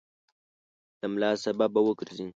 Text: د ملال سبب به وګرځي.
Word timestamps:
د 0.99 1.01
ملال 1.13 1.35
سبب 1.45 1.69
به 1.73 1.81
وګرځي. 1.87 2.27